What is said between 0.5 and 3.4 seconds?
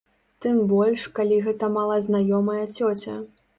больш калі гэта малазнаёмая цёця.